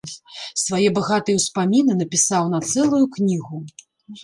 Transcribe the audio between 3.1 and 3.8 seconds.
кнігу.